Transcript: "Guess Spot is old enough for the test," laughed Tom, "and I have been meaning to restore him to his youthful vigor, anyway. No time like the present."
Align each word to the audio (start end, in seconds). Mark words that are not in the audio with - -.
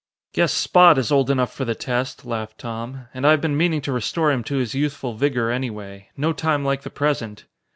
"Guess 0.33 0.51
Spot 0.53 0.97
is 0.97 1.11
old 1.11 1.29
enough 1.29 1.53
for 1.53 1.63
the 1.63 1.75
test," 1.75 2.25
laughed 2.25 2.57
Tom, 2.57 3.05
"and 3.13 3.23
I 3.23 3.29
have 3.29 3.41
been 3.41 3.55
meaning 3.55 3.81
to 3.81 3.91
restore 3.91 4.31
him 4.31 4.43
to 4.45 4.55
his 4.55 4.73
youthful 4.73 5.13
vigor, 5.13 5.51
anyway. 5.51 6.09
No 6.17 6.33
time 6.33 6.65
like 6.65 6.81
the 6.81 6.89
present." 6.89 7.45